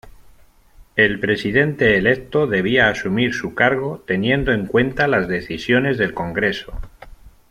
El 0.95 1.19
presidente 1.19 1.95
electo 1.95 2.47
debía 2.47 2.89
asumir 2.89 3.35
su 3.35 3.53
cargo, 3.53 4.03
teniendo 4.07 4.51
en 4.51 4.65
cuenta 4.65 5.05
las 5.07 5.27
decisiones 5.27 5.99
del 5.99 6.15
Congreso. 6.15 6.73